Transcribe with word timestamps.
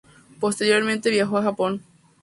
Posteriormente 0.39 1.11
viajó 1.11 1.37
a 1.37 1.43
Japón. 1.43 1.83